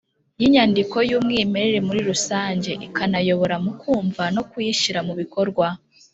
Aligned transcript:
y'inyandiko 0.39 0.95
y'umwimerere 1.09 1.79
muri 1.87 2.01
rusange 2.09 2.71
ikanayobora 2.87 3.55
mu 3.63 3.71
kumva 3.81 4.23
no 4.35 4.43
kuyishyira 4.49 4.99
mu 5.07 5.13
bikorwa 5.19 5.67